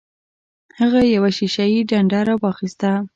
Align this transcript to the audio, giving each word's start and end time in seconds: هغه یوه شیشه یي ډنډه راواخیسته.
هغه 0.79 1.01
یوه 1.15 1.29
شیشه 1.37 1.65
یي 1.73 1.81
ډنډه 1.89 2.19
راواخیسته. 2.27 2.91